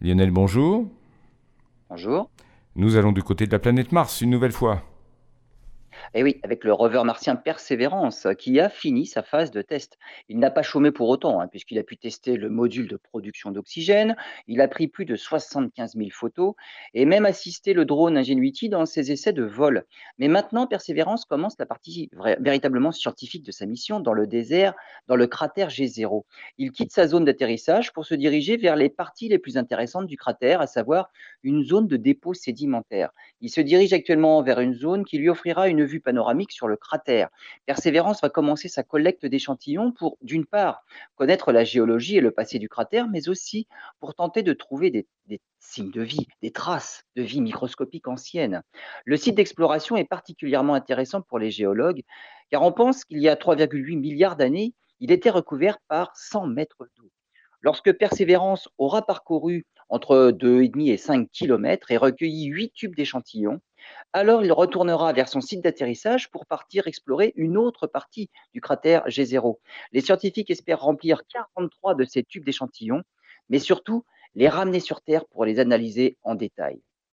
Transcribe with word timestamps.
Lionel, 0.00 0.30
bonjour. 0.30 0.86
Bonjour. 1.90 2.30
Nous 2.76 2.96
allons 2.96 3.10
du 3.10 3.24
côté 3.24 3.46
de 3.46 3.52
la 3.52 3.58
planète 3.58 3.90
Mars 3.90 4.20
une 4.20 4.30
nouvelle 4.30 4.52
fois. 4.52 4.84
Et 6.14 6.22
oui, 6.22 6.40
avec 6.42 6.64
le 6.64 6.72
rover 6.72 7.02
martien 7.04 7.36
Perseverance 7.36 8.26
euh, 8.26 8.32
qui 8.32 8.58
a 8.60 8.68
fini 8.68 9.06
sa 9.06 9.22
phase 9.22 9.50
de 9.50 9.60
test. 9.60 9.98
Il 10.28 10.38
n'a 10.38 10.50
pas 10.50 10.62
chômé 10.62 10.90
pour 10.90 11.08
autant, 11.08 11.40
hein, 11.40 11.48
puisqu'il 11.48 11.78
a 11.78 11.82
pu 11.82 11.96
tester 11.96 12.36
le 12.36 12.48
module 12.48 12.88
de 12.88 12.96
production 12.96 13.50
d'oxygène, 13.50 14.16
il 14.46 14.60
a 14.60 14.68
pris 14.68 14.88
plus 14.88 15.04
de 15.04 15.16
75 15.16 15.96
000 15.96 16.08
photos 16.10 16.54
et 16.94 17.04
même 17.04 17.26
assisté 17.26 17.74
le 17.74 17.84
drone 17.84 18.16
Ingenuity 18.16 18.68
dans 18.68 18.86
ses 18.86 19.12
essais 19.12 19.32
de 19.32 19.42
vol. 19.42 19.84
Mais 20.18 20.28
maintenant, 20.28 20.66
Perseverance 20.66 21.24
commence 21.24 21.56
la 21.58 21.66
partie 21.66 22.10
véritablement 22.40 22.92
scientifique 22.92 23.44
de 23.44 23.52
sa 23.52 23.66
mission 23.66 24.00
dans 24.00 24.14
le 24.14 24.26
désert, 24.26 24.74
dans 25.08 25.16
le 25.16 25.26
cratère 25.26 25.68
G0. 25.68 26.24
Il 26.56 26.72
quitte 26.72 26.92
sa 26.92 27.06
zone 27.06 27.24
d'atterrissage 27.24 27.92
pour 27.92 28.06
se 28.06 28.14
diriger 28.14 28.56
vers 28.56 28.76
les 28.76 28.88
parties 28.88 29.28
les 29.28 29.38
plus 29.38 29.56
intéressantes 29.56 30.06
du 30.06 30.16
cratère, 30.16 30.60
à 30.60 30.66
savoir 30.66 31.10
une 31.42 31.62
zone 31.62 31.86
de 31.86 31.96
dépôt 31.96 32.34
sédimentaire. 32.34 33.10
Il 33.40 33.50
se 33.50 33.60
dirige 33.60 33.92
actuellement 33.92 34.42
vers 34.42 34.60
une 34.60 34.74
zone 34.74 35.04
qui 35.04 35.18
lui 35.18 35.28
offrira 35.28 35.68
une 35.68 35.84
vue 35.84 35.97
panoramique 36.00 36.52
sur 36.52 36.68
le 36.68 36.76
cratère. 36.76 37.28
Persévérance 37.66 38.20
va 38.20 38.28
commencer 38.28 38.68
sa 38.68 38.82
collecte 38.82 39.26
d'échantillons 39.26 39.92
pour, 39.92 40.18
d'une 40.22 40.46
part, 40.46 40.84
connaître 41.16 41.52
la 41.52 41.64
géologie 41.64 42.16
et 42.16 42.20
le 42.20 42.30
passé 42.30 42.58
du 42.58 42.68
cratère, 42.68 43.08
mais 43.08 43.28
aussi 43.28 43.66
pour 44.00 44.14
tenter 44.14 44.42
de 44.42 44.52
trouver 44.52 44.90
des, 44.90 45.06
signes 45.60 45.90
de 45.90 46.02
vie, 46.02 46.26
des 46.42 46.52
traces 46.52 47.04
de 47.16 47.22
vie 47.22 47.40
microscopique 47.40 48.08
ancienne. 48.08 48.62
Le 49.04 49.16
site 49.16 49.34
d'exploration 49.34 49.96
est 49.96 50.04
particulièrement 50.04 50.74
intéressant 50.74 51.20
pour 51.20 51.38
les 51.38 51.50
géologues, 51.50 52.02
car 52.50 52.62
on 52.62 52.72
pense 52.72 53.04
qu'il 53.04 53.18
y 53.18 53.28
a 53.28 53.34
3,8 53.34 53.98
milliards 53.98 54.36
d'années, 54.36 54.74
il 55.00 55.12
était 55.12 55.30
recouvert 55.30 55.78
par 55.88 56.16
100 56.16 56.46
mètres 56.46 56.88
d'eau. 56.96 57.10
Lorsque 57.60 57.92
Persévérance 57.92 58.68
aura 58.78 59.04
parcouru 59.04 59.66
entre 59.88 60.30
2,5 60.30 60.92
et 60.92 60.96
5 60.96 61.30
kilomètres 61.30 61.90
et 61.90 61.96
recueilli 61.96 62.46
8 62.46 62.72
tubes 62.72 62.94
d'échantillons, 62.94 63.60
alors 64.12 64.44
il 64.44 64.52
retournera 64.52 65.12
vers 65.12 65.28
son 65.28 65.40
site 65.40 65.62
d'atterrissage 65.62 66.30
pour 66.30 66.46
partir 66.46 66.86
explorer 66.86 67.32
une 67.36 67.56
autre 67.56 67.86
partie 67.86 68.30
du 68.54 68.60
cratère 68.60 69.06
G0. 69.06 69.58
Les 69.92 70.00
scientifiques 70.00 70.50
espèrent 70.50 70.80
remplir 70.80 71.22
43 71.28 71.94
de 71.94 72.04
ces 72.04 72.24
tubes 72.24 72.44
d'échantillons, 72.44 73.02
mais 73.48 73.58
surtout 73.58 74.04
les 74.34 74.48
ramener 74.48 74.80
sur 74.80 75.00
Terre 75.02 75.26
pour 75.26 75.44
les 75.44 75.58
analyser 75.58 76.16
en 76.22 76.34
détail. 76.34 76.80